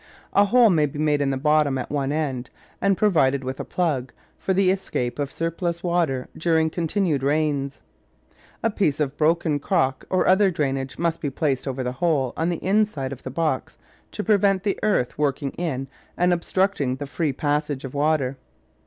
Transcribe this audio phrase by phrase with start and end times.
[0.33, 2.49] A hole may be made in the bottom at one end,
[2.81, 7.83] and provided with a plug, for the escape of surplus water during continued rains.
[8.63, 12.49] A piece of broken crock or other drainage must be placed over the hole on
[12.49, 13.77] the inside of the box
[14.13, 15.87] to prevent the earth working in
[16.17, 18.37] and obstructing the free passage of water.